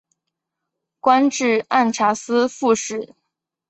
[0.99, 3.13] 官至按察司副使。